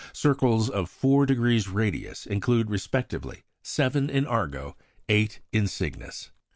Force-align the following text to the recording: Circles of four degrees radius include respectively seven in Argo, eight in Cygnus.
Circles 0.13 0.67
of 0.67 0.89
four 0.89 1.27
degrees 1.27 1.67
radius 1.67 2.25
include 2.25 2.71
respectively 2.71 3.43
seven 3.61 4.09
in 4.09 4.25
Argo, 4.25 4.75
eight 5.09 5.41
in 5.51 5.67
Cygnus. 5.67 6.31